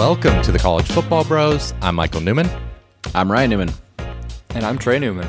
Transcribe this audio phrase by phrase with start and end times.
[0.00, 1.74] Welcome to the College Football Bros.
[1.82, 2.48] I'm Michael Newman.
[3.14, 3.70] I'm Ryan Newman.
[4.54, 5.28] And I'm Trey Newman.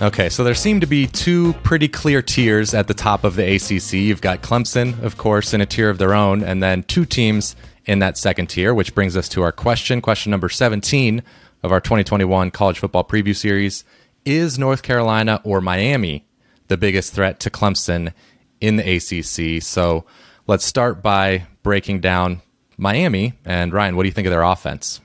[0.00, 3.56] Okay, so there seem to be two pretty clear tiers at the top of the
[3.56, 3.94] ACC.
[3.94, 7.56] You've got Clemson, of course, in a tier of their own, and then two teams
[7.84, 10.00] in that second tier, which brings us to our question.
[10.00, 11.20] Question number 17
[11.64, 13.82] of our 2021 college football preview series
[14.24, 16.24] Is North Carolina or Miami
[16.68, 18.12] the biggest threat to Clemson
[18.60, 19.60] in the ACC?
[19.60, 20.04] So
[20.46, 22.42] let's start by breaking down
[22.76, 23.34] Miami.
[23.44, 25.00] And Ryan, what do you think of their offense?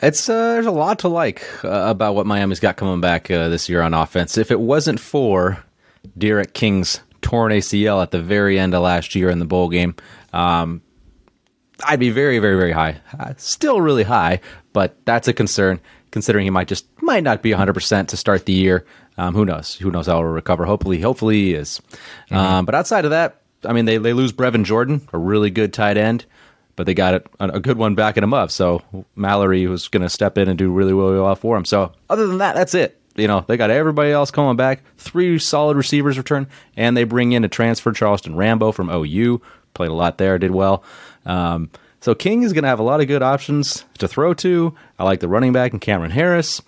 [0.00, 3.48] It's uh, there's a lot to like uh, about what Miami's got coming back uh,
[3.48, 4.36] this year on offense.
[4.36, 5.62] If it wasn't for
[6.18, 9.94] D'Eriq King's torn ACL at the very end of last year in the bowl game,
[10.32, 10.82] um,
[11.84, 13.00] I'd be very, very, very high.
[13.16, 14.40] Uh, still really high,
[14.72, 15.80] but that's a concern
[16.10, 18.84] considering he might just might not be 100 percent to start the year.
[19.18, 19.76] Um, who knows?
[19.76, 20.64] Who knows how he'll recover?
[20.64, 21.80] Hopefully, hopefully he is.
[22.26, 22.34] Mm-hmm.
[22.34, 25.72] Um, but outside of that, I mean, they they lose Brevin Jordan, a really good
[25.72, 26.26] tight end
[26.76, 28.50] but they got a, good one backing him up.
[28.50, 28.82] So
[29.14, 31.64] Mallory was going to step in and do really, really well for him.
[31.64, 32.98] So other than that, that's it.
[33.14, 34.82] You know, they got everybody else coming back.
[34.96, 36.46] Three solid receivers return,
[36.76, 39.42] and they bring in a transfer, Charleston Rambo from OU.
[39.74, 40.82] Played a lot there, did well.
[41.26, 44.74] Um, so King is going to have a lot of good options to throw to.
[44.98, 46.62] I like the running back and Cam'Ron Harris.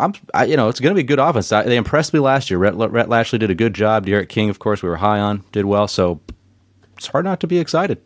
[0.00, 1.50] I'm, I, you know, it's going to be a good offense.
[1.50, 2.58] I, they impressed me last year.
[2.58, 4.06] Rhett, Rhett Lashlee did a good job.
[4.06, 5.88] D'Eriq King, of course, we were high on, did well.
[5.88, 6.20] So
[6.96, 8.00] it's hard not to be excited.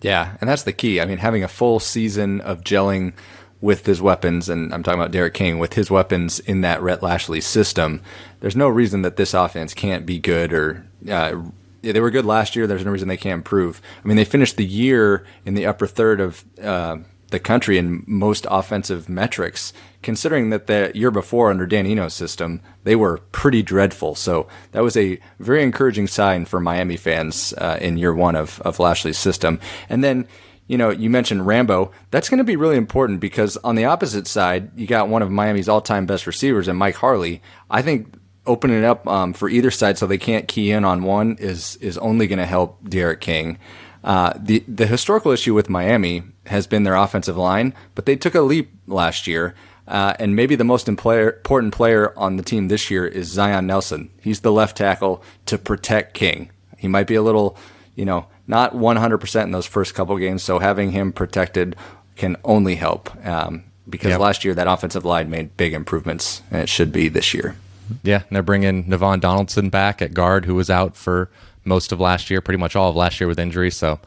[0.00, 1.00] Yeah, and that's the key.
[1.00, 3.12] I mean, having a full season of gelling
[3.60, 7.02] with his weapons, and I'm talking about D'Eriq King, with his weapons in that Rhett
[7.02, 8.02] Lashlee system,
[8.40, 10.84] there's no reason that this offense can't be good or.
[11.08, 11.42] Uh,
[11.82, 12.68] they were good last year.
[12.68, 13.82] There's no reason they can't improve.
[14.04, 16.98] I mean, they finished the year in the upper third of uh,
[17.32, 22.60] the country in most offensive metrics, considering that the year before under Dan Enos' system,
[22.84, 24.14] they were pretty dreadful.
[24.14, 28.60] So that was a very encouraging sign for Miami fans uh, in year one of,
[28.60, 29.58] of Lashlee's system.
[29.88, 30.28] And then,
[30.68, 31.90] you know, you mentioned Rambo.
[32.10, 35.30] That's going to be really important because on the opposite side, you got one of
[35.30, 37.42] Miami's all time best receivers and Mike Harley.
[37.68, 38.14] I think
[38.46, 41.76] opening it up um, for either side so they can't key in on one is
[41.76, 43.58] is only going to help D'Eriq King.
[44.04, 48.34] Uh, the the historical issue with Miami has been their offensive line, but they took
[48.34, 49.54] a leap last year.
[49.86, 54.10] Uh, and maybe the most important player on the team this year is Zion Nelson.
[54.20, 56.50] He's the left tackle to protect King.
[56.78, 57.56] He might be a little,
[57.96, 61.74] you know, not 100% in those first couple games, so having him protected
[62.16, 63.10] can only help.
[63.26, 64.20] Um, because yep.
[64.20, 67.56] last year that offensive line made big improvements, and it should be this year.
[68.02, 71.30] Yeah, and they're bringing Navaughn Donaldson back at guard, who was out for
[71.64, 73.70] most of last year, pretty much all of last year with injury.
[73.70, 74.00] So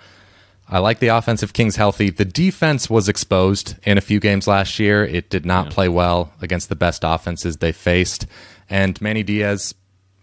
[0.68, 2.10] I like the offensive Kings healthy.
[2.10, 5.06] The defense was exposed in a few games last year.
[5.06, 5.72] It did not yeah.
[5.72, 8.26] play well against the best offenses they faced.
[8.70, 9.76] And Manny Diaz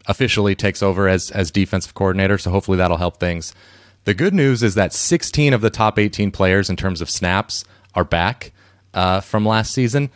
[0.07, 2.39] officially takes over as, as defensive coordinator.
[2.39, 3.55] So hopefully that'll help things.
[4.05, 7.65] The good news is that 16 of the top 18 players in terms of snaps
[7.95, 8.53] are back
[8.95, 10.11] uh, from last season.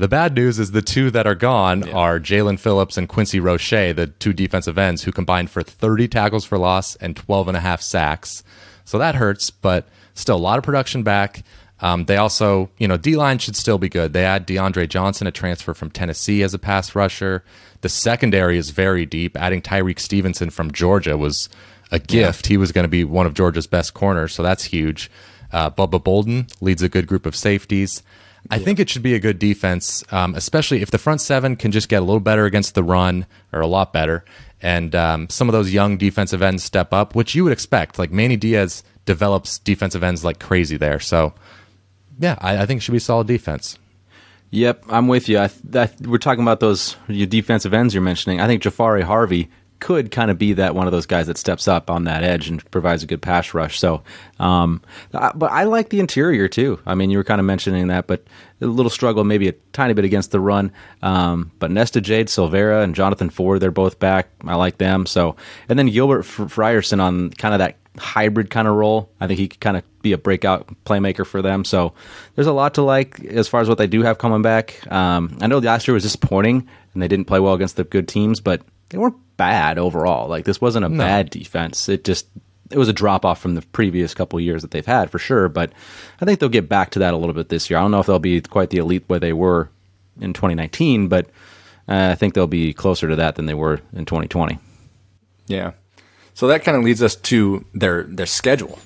[0.00, 1.92] The bad news is the two that are gone yeah.
[1.92, 6.46] are Jaelan Phillips and Quincy Roche, the two defensive ends who combined for 30 tackles
[6.46, 8.42] for loss and 12 and a half sacks.
[8.86, 11.44] So that hurts, but still a lot of production back.
[11.80, 14.14] Um, they also, you know, D line should still be good.
[14.14, 17.44] They add DeAndre Johnson, a transfer from Tennessee, as a pass rusher.
[17.82, 19.36] The secondary is very deep.
[19.36, 21.50] Adding Tyrique Stevenson from Georgia was
[21.92, 22.46] a gift.
[22.46, 22.54] Yeah.
[22.54, 25.10] He was going to be one of Georgia's best corners, so that's huge.
[25.52, 28.02] Uh, Bubba Bolden leads a good group of safeties.
[28.48, 28.64] I yeah.
[28.64, 31.88] think it should be a good defense, um, especially if the front seven can just
[31.88, 34.24] get a little better against the run, or a lot better,
[34.62, 37.98] and um, some of those young defensive ends step up, which you would expect.
[37.98, 41.00] Like Manny Diaz develops defensive ends like crazy there.
[41.00, 41.34] So,
[42.18, 43.78] yeah, I, I think it should be solid defense.
[44.50, 45.38] Yep, I'm with you.
[45.38, 48.40] I, that, we're talking about those your defensive ends you're mentioning.
[48.40, 49.48] I think Jahfari Harvey
[49.96, 52.48] could kind of be that one of those guys that steps up on that edge
[52.48, 53.80] and provides a good pass rush.
[53.80, 54.02] So,
[54.38, 56.78] um, but I like the interior too.
[56.86, 58.24] I mean, you were kind of mentioning that, but
[58.60, 60.70] a little struggle, maybe a tiny bit against the run.
[61.02, 64.28] Um, but Nesta Jade Silvera and Jonathan Ford, they're both back.
[64.46, 65.06] I like them.
[65.06, 65.34] So,
[65.68, 69.10] and then Gilbert Frierson on kind of that hybrid kind of role.
[69.20, 71.64] I think he could kind of be a breakout playmaker for them.
[71.64, 71.94] So
[72.34, 74.80] there's a lot to like as far as what they do have coming back.
[74.90, 78.08] Um, I know last year was disappointing and they didn't play well against the good
[78.08, 80.28] teams, but they weren't bad overall.
[80.28, 81.02] Like this wasn't a no.
[81.02, 81.88] bad defense.
[81.88, 82.26] It just
[82.70, 85.48] it was a drop off from the previous couple years that they've had for sure.
[85.48, 85.72] But
[86.20, 87.78] I think they'll get back to that a little bit this year.
[87.78, 89.70] I don't know if they'll be quite the elite where they were
[90.20, 91.26] in 2019, but
[91.88, 94.58] uh, I think they'll be closer to that than they were in 2020.
[95.46, 95.72] Yeah.
[96.34, 98.78] So that kind of leads us to their their schedule,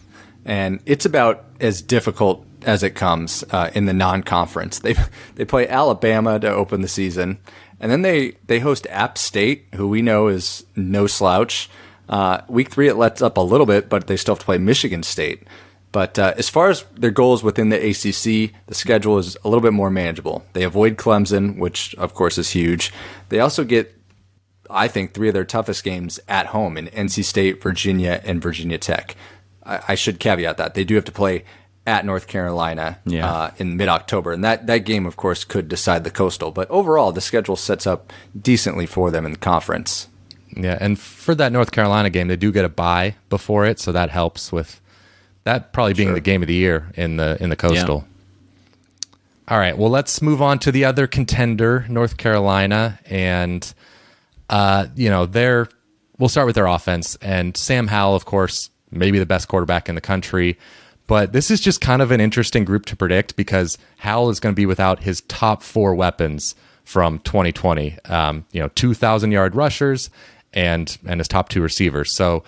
[0.45, 4.79] and it's about as difficult as it comes uh, in the non-conference.
[4.81, 4.95] They
[5.35, 7.39] they play Alabama to open the season.
[7.85, 11.69] And then they, they host App State, who we know is no slouch.
[12.09, 14.57] Uh, week three, it lets up a little bit, but they still have to play
[14.57, 15.47] Michigan State.
[15.93, 19.61] But uh, as far as their goals within the ACC, the schedule is a little
[19.61, 20.47] bit more manageable.
[20.55, 22.91] They avoid Clemson, which of course is huge.
[23.29, 23.95] They also get,
[24.71, 28.79] I think, three of their toughest games at home in NC State, Virginia, and Virginia
[28.79, 29.15] Tech.
[29.63, 31.45] I, I should caveat that they do have to play
[31.87, 33.31] at North Carolina Yeah.
[33.31, 36.51] uh, in mid October, and that that game, of course, could decide the coastal.
[36.51, 40.09] But overall, the schedule sets up decently for them in the conference.
[40.57, 43.91] Yeah, and for that North Carolina game, they do get a bye before it, so
[43.93, 44.81] that helps with
[45.45, 46.15] that probably being Sure.
[46.15, 48.07] the game of the year in the in the coastal.
[49.47, 53.75] All right, well, let's move on to the other contender, North Carolina, and
[54.49, 55.69] uh, you know, they're
[56.19, 59.97] we'll start with their offense and Sam Howell, of course, maybe the best quarterback in
[59.97, 60.57] the country.
[61.07, 64.55] But this is just kind of an interesting group to predict because Howell is going
[64.55, 66.55] to be without his top four weapons
[66.85, 67.99] from 2020.
[68.07, 70.11] Um, you know, 2,000 yard rushers
[70.53, 72.15] and and his top two receivers.
[72.15, 72.45] So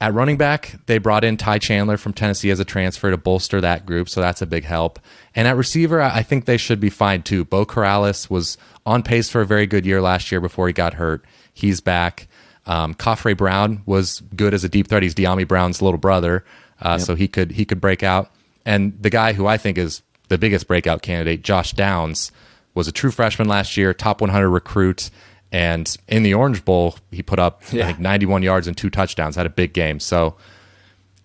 [0.00, 3.60] at running back, they brought in Ty Chandler from Tennessee as a transfer to bolster
[3.60, 5.00] that group, so that's a big help.
[5.34, 7.44] And at receiver, I I think they should be fine too.
[7.44, 10.94] Beau Corrales was on pace for a very good year last year before he got
[10.94, 11.24] hurt.
[11.52, 12.28] He's back.
[12.66, 15.02] Um, Khafre Brown was good as a deep threat.
[15.02, 16.44] He's Dyami Brown's little brother,
[16.80, 18.30] uh, so he could he could break out.
[18.64, 22.32] And the guy who I think is the biggest breakout candidate, Josh Downs,
[22.74, 25.10] was a true freshman last year, top 100 recruit.
[25.50, 29.36] And in the Orange Bowl, he put up I think 91 yards and two touchdowns.
[29.36, 29.98] Had a big game.
[30.00, 30.36] So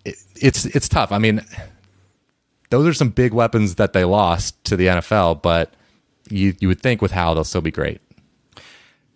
[0.05, 1.11] it, it's it's tough.
[1.11, 1.41] I mean,
[2.69, 5.73] those are some big weapons that they lost to the NFL, but
[6.29, 8.00] you you would think with Howell they'll still be great.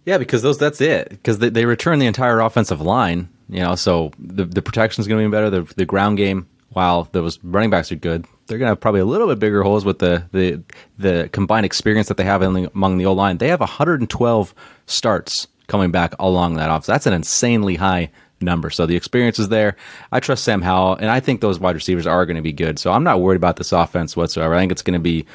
[0.06, 1.10] Yeah, because those that's it.
[1.10, 5.08] Because they, they return the entire offensive line, you know, so the the protection is
[5.08, 5.50] going to be better.
[5.50, 9.02] The the ground game, while those running backs are good, they're going to have probably
[9.02, 10.62] a little bit bigger holes with the the
[10.98, 13.38] the combined experience that they have the, among the O line.
[13.38, 14.56] They have 112
[14.86, 16.88] starts coming back along that offense.
[16.88, 18.10] That's an insanely high
[18.42, 18.70] number.
[18.70, 19.76] So the experience is there.
[20.12, 22.80] I trust Sam Howell, and I think those wide receivers are going to be good.
[22.80, 24.54] So I'm not worried about this offense whatsoever.
[24.54, 25.26] I think it's going to be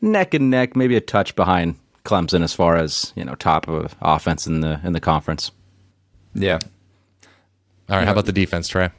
[0.00, 3.94] neck and neck, maybe a touch behind Clemson as far as you know top of
[4.00, 5.50] offense in the in the conference.
[6.34, 6.58] Yeah.
[7.88, 8.90] All right, how about the defense, Trey?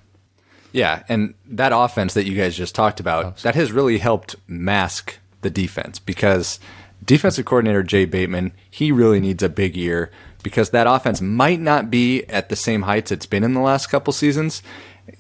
[0.72, 5.18] Yeah, and that offense that you guys just talked about, that has really helped mask
[5.42, 6.60] the defense because
[7.04, 10.12] defensive coordinator Jay Bateman, he really needs a big year
[10.44, 13.88] because that offense might not be at the same heights it's been in the last
[13.88, 14.62] couple seasons.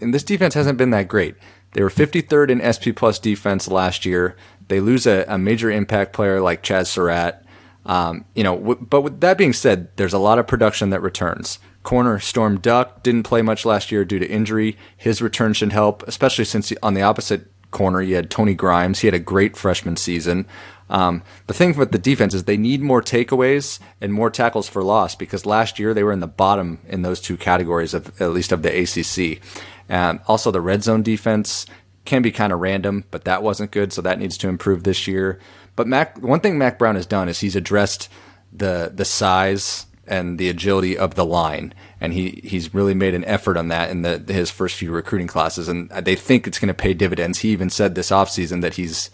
[0.01, 1.35] And this defense hasn't been that great.
[1.73, 4.35] They were 53rd in SP plus defense last year.
[4.67, 7.43] They lose a, a major impact player like Chazz Surratt.
[7.85, 11.01] Um, you know, w- but with that being said, there's a lot of production that
[11.01, 11.59] returns.
[11.87, 14.75] Corner Storm Duck didn't play much last year due to injury.
[14.97, 18.99] His return should help, especially since on the opposite corner you had Tony Grimes.
[18.99, 20.47] He had a great freshman season.
[20.89, 24.83] Um, the thing with the defense is they need more takeaways and more tackles for
[24.83, 28.31] loss because last year they were in the bottom in those two categories of at
[28.31, 29.41] least of the ACC.
[29.89, 31.65] Um, also, the red zone defense
[32.03, 35.07] can be kind of random, but that wasn't good, so that needs to improve this
[35.07, 35.39] year.
[35.77, 38.09] But Mack, one thing Mack Brown has done is he's addressed
[38.51, 43.25] the the size and the agility of the line, and he he's really made an
[43.25, 46.67] effort on that in the his first few recruiting classes, and they think it's going
[46.67, 47.39] to pay dividends.
[47.39, 49.09] He even said this offseason that he's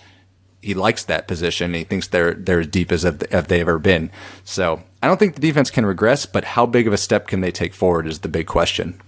[0.61, 1.73] he likes that position.
[1.73, 4.09] He thinks they're they're as deep as have have they ever been.
[4.43, 7.41] So I don't think the defense can regress, but how big of a step can
[7.41, 8.99] they take forward is the big question.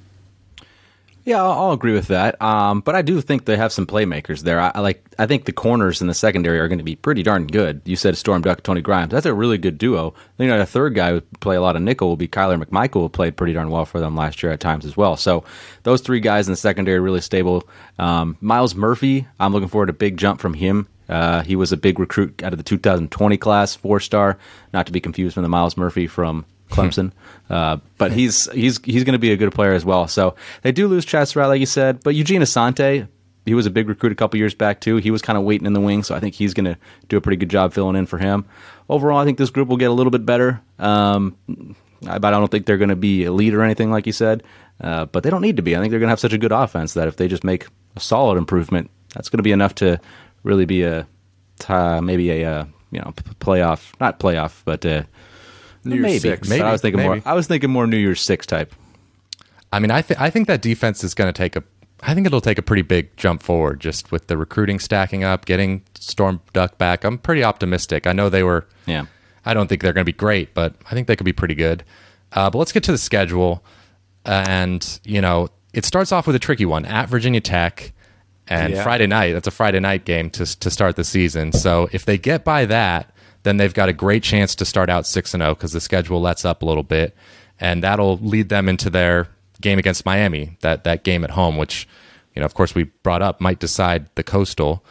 [1.25, 2.39] Yeah, I'll, I'll agree with that.
[2.39, 4.59] Um, but I do think they have some playmakers there.
[4.59, 5.03] I, I like.
[5.17, 7.81] I think the corners in the secondary are going to be pretty darn good.
[7.83, 9.11] You said Storm Duck, Tony Grimes.
[9.11, 10.13] That's a really good duo.
[10.37, 13.01] You know, the third guy who play a lot of nickel will be Kyler McMichael,
[13.01, 15.17] who played pretty darn well for them last year at times as well.
[15.17, 15.43] So
[15.81, 17.67] those three guys in the secondary are really stable.
[17.97, 20.87] Um, Myles Murphy, I'm looking forward to a big jump from him.
[21.09, 24.37] Uh, he was a big recruit out of the 2020 class, four star,
[24.73, 27.11] not to be confused from the Myles Murphy from Clemson.
[27.47, 30.07] Uh, but he's he's he's going to be a good player as well.
[30.07, 33.07] So they do lose Chazz Surratt, like you said, but Eugene Asante,
[33.45, 34.95] he was a big recruit a couple years back too.
[34.95, 36.75] He was kind of waiting in the wings, so I think he's going to
[37.07, 38.45] do a pretty good job filling in for him.
[38.89, 40.59] Overall, I think this group will get a little bit better.
[40.79, 41.37] Um,
[42.07, 44.41] I- but I don't think they're going to be elite or anything like you said.
[44.81, 45.75] Uh, but they don't need to be.
[45.75, 47.67] I think they're going to have such a good offense that if they just make
[47.95, 49.99] a solid improvement, that's going to be enough to
[50.41, 51.05] really be a
[51.69, 55.03] uh, maybe a uh, you know p- playoff, not playoff, but uh,
[55.85, 56.19] New Year's maybe.
[56.19, 56.49] Six.
[56.49, 57.21] But I was thinking more.
[57.25, 58.73] I was thinking more New Year's Six type.
[59.71, 61.63] I mean, I th- I think that defense is going to take a.
[62.01, 65.45] I think it'll take a pretty big jump forward just with the recruiting stacking up,
[65.45, 67.03] getting Storm Duck back.
[67.03, 68.05] I'm pretty optimistic.
[68.05, 68.67] I know they were.
[68.85, 69.05] Yeah.
[69.45, 71.55] I don't think they're going to be great, but I think they could be pretty
[71.55, 71.83] good.
[72.33, 73.63] Uh, but let's get to the schedule,
[74.25, 77.93] and you know, it starts off with a tricky one at Virginia Tech,
[78.47, 78.83] and Yeah.
[78.83, 79.33] Friday night.
[79.33, 81.51] That's a Friday night game to to start the season.
[81.51, 83.14] So if they get by that,
[83.45, 86.19] then they've got a great chance to start out six and zero because the schedule
[86.19, 87.15] lets up a little bit,
[87.59, 89.29] and that'll lead them into their
[89.61, 90.57] game against Miami.
[90.61, 91.87] That that game at home, which
[92.35, 94.83] you know, of course, we brought up might decide the Coastal.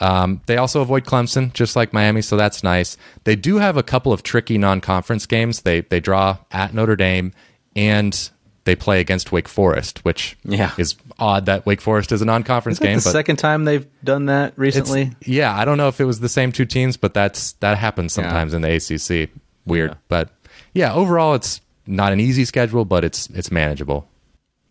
[0.00, 2.96] Um, they also avoid Clemson, just like Miami, so that's nice.
[3.24, 5.62] They do have a couple of tricky non-conference games.
[5.62, 7.32] They they draw at Notre Dame
[7.76, 8.30] and
[8.68, 10.72] they play against Wake Forest, which Yeah.
[10.76, 12.98] is odd that Wake Forest is a non-conference game.
[12.98, 15.12] the but second time they've done that recently?
[15.24, 18.12] yeah, I don't know if it was the same two teams, but that's that happens
[18.12, 19.30] sometimes in the ACC.
[19.66, 19.96] Weird, Yeah.
[20.08, 20.28] but
[20.74, 24.06] yeah, overall it's not an easy schedule, but it's it's manageable.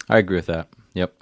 [0.08, 0.68] I agree with that.
[0.94, 1.14] Yep.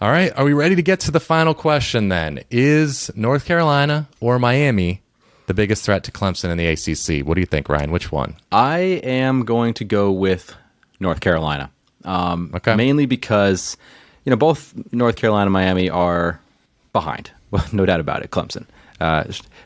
[0.00, 2.40] All right, are we ready to get to the final question then?
[2.50, 5.00] Is North Carolina or Miami
[5.46, 7.26] the biggest threat to Clemson in the ACC?
[7.26, 7.90] What do you think, Ryan?
[7.90, 8.36] Which one?
[8.52, 10.54] I am going to go with
[11.00, 11.70] North Carolina.
[12.04, 12.74] Um, Okay.
[12.74, 13.76] Mainly because,
[14.24, 16.40] you know, both North Carolina and Miami are
[16.92, 17.30] behind.
[17.54, 18.66] Well, no doubt about it, Clemson.
[19.00, 19.22] Uh,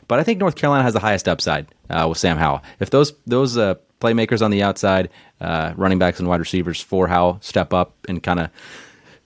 [0.07, 2.61] but I think North Carolina has the highest upside uh, with Sam Howell.
[2.79, 5.09] If those those uh, playmakers on the outside,
[5.41, 8.49] uh, running backs and wide receivers for Howell step up and kind of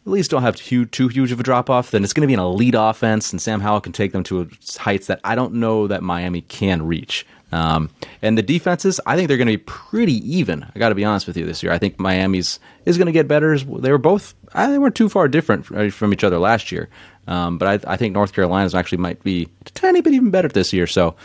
[0.06, 2.28] at least don't have too, too huge of a drop off, then it's going to
[2.28, 5.54] be an elite offense, and Sam Howell can take them to heights that I don't
[5.56, 7.26] know that Miami can reach.
[7.54, 7.92] Um,
[8.24, 10.64] and the defenses, I think they're going to be pretty even.
[10.76, 11.72] I got to be honest with you this year.
[11.72, 13.54] I think Miami's is going to get better.
[13.54, 16.90] as- They were both, I they weren't too far different from each other last year.
[17.28, 20.48] Um, but I, I think North Carolina's actually might be a tiny bit even better
[20.50, 20.88] this year.
[20.88, 21.16] So,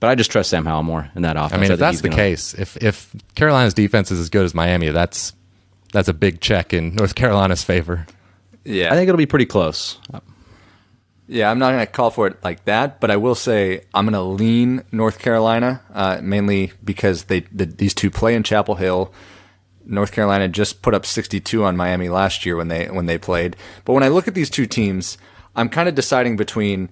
[0.00, 1.52] but I just trust Sam Howell more in that offense.
[1.54, 4.44] I mean, if think that's the gonna- case, if if Carolina's defense is as good
[4.44, 5.32] as Miami, that's
[5.92, 8.06] that's a big check in North Carolina's favor.
[8.64, 9.98] Yeah, I think it'll be pretty close.
[11.26, 14.04] Yeah, I'm not going to call for it like that, but I will say I'm
[14.04, 18.74] going to lean North Carolina, uh, mainly because they the, these two play in Chapel
[18.74, 19.12] Hill.
[19.84, 23.56] North Carolina just put up 62 on Miami last year when they when they played.
[23.84, 25.18] But when I look at these two teams,
[25.54, 26.90] I'm kind of deciding between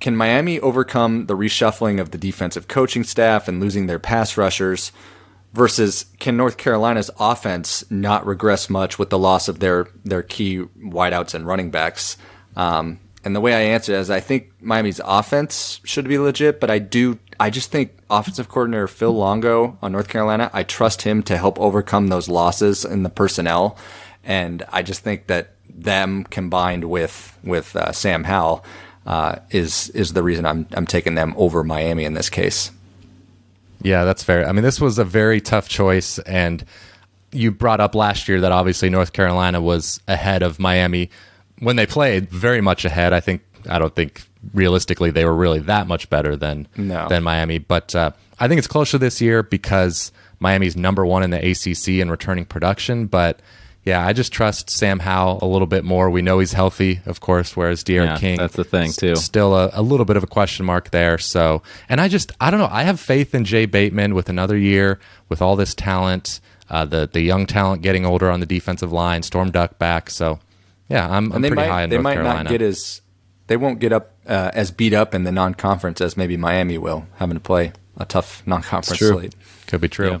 [0.00, 4.90] can Miami overcome the reshuffling of the defensive coaching staff and losing their pass rushers
[5.52, 10.64] versus can North Carolina's offense not regress much with the loss of their their key
[10.78, 12.16] wideouts and running backs?
[12.56, 16.70] Um, and the way I answer is I think Miami's offense should be legit, but
[16.70, 21.22] I do I just think offensive coordinator Phil Longo on North Carolina, I trust him
[21.24, 23.76] to help overcome those losses in the personnel,
[24.24, 28.64] and I just think that them combined with with uh, Sam Howell
[29.06, 32.70] uh, is is the reason I'm I'm taking them over Miami in this case.
[33.82, 34.48] Yeah, that's fair.
[34.48, 36.64] I mean, this was a very tough choice, and
[37.32, 41.10] you brought up last year that obviously North Carolina was ahead of Miami
[41.58, 43.12] when they played, very much ahead.
[43.12, 44.22] I think I don't think
[44.52, 47.08] realistically they were really that much better than No.
[47.08, 48.10] than Miami, but uh,
[48.40, 52.44] I think it's closer this year because Miami's number one in the ACC in returning
[52.44, 53.06] production.
[53.06, 53.40] But
[53.84, 56.08] yeah, I just trust Sam Howell a little bit more.
[56.10, 59.16] We know he's healthy, of course, whereas D'Eriq Yeah, King that's the thing, too.
[59.16, 61.18] still a, a little bit of a question mark there.
[61.18, 62.68] So, and I just, I don't know.
[62.70, 67.08] I have faith in Jay Bateman with another year, with all this talent, uh, the
[67.12, 70.10] the young talent getting older on the defensive line, Storm Duck back.
[70.10, 70.38] So,
[70.88, 72.44] yeah, I'm, I'm they pretty might high in they North might Carolina.
[72.44, 73.02] not get as
[73.48, 77.06] they won't get up uh, as beat up in the non-conference as maybe Miami will,
[77.16, 79.34] having to play a tough non-conference slate.
[79.66, 80.10] Could be true.
[80.12, 80.18] Yeah.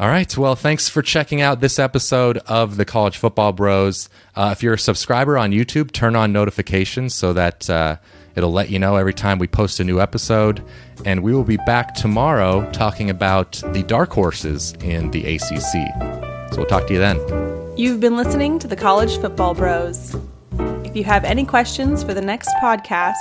[0.00, 0.36] All right.
[0.36, 4.08] Well, thanks for checking out this episode of the College Football Bros.
[4.34, 7.96] Uh, if you're a subscriber on YouTube, turn on notifications so that uh,
[8.34, 10.64] it'll let you know every time we post a new episode.
[11.04, 16.52] And we will be back tomorrow talking about the dark horses in the ACC.
[16.52, 17.18] So we'll talk to you then.
[17.76, 20.16] You've been listening to the College Football Bros.
[20.58, 23.14] If you have any questions for the next podcast,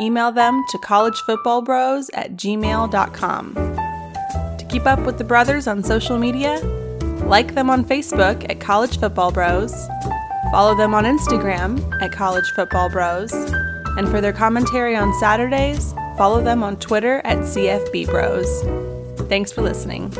[0.00, 3.83] email them to collegefootballbros at gmail.com.
[4.74, 6.58] Keep up with the brothers on social media,
[7.26, 9.72] like them on Facebook at College Football Bros,
[10.50, 16.42] follow them on Instagram at College Football Bros, and for their commentary on Saturdays, follow
[16.42, 18.48] them on Twitter at CFB Bros.
[19.28, 20.12] Thanks for listening.